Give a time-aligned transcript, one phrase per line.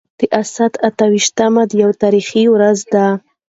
[0.19, 3.05] د اسد اته ويشتمه يوه تاريخي ورځ ده.